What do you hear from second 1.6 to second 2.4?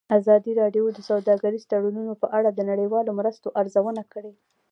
تړونونه په